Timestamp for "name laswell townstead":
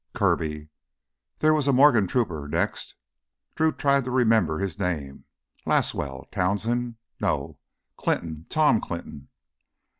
4.79-6.95